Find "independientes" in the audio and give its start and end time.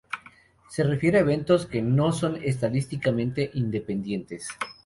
3.53-4.47